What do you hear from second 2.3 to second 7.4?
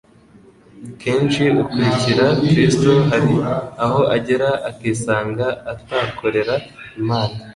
Kristo hari aho agera akisanga atakorera Imana